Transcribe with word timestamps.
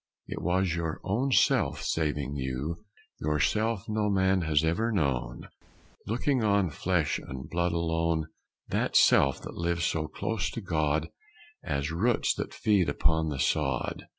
It 0.25 0.41
was 0.41 0.73
your 0.73 0.99
own 1.03 1.31
Self 1.31 1.83
saving 1.83 2.35
you, 2.35 2.83
Your 3.19 3.39
Self 3.39 3.87
no 3.87 4.09
man 4.09 4.41
has 4.41 4.63
ever 4.63 4.91
known, 4.91 5.47
Looking 6.07 6.43
on 6.43 6.71
flesh 6.71 7.19
and 7.19 7.47
blood 7.47 7.71
alone. 7.71 8.25
That 8.69 8.97
Self 8.97 9.39
that 9.43 9.53
lives 9.53 9.85
so 9.85 10.07
close 10.07 10.49
to 10.49 10.61
God 10.61 11.09
As 11.63 11.91
roots 11.91 12.33
that 12.33 12.51
feed 12.51 12.89
upon 12.89 13.29
the 13.29 13.37
sod. 13.37 14.07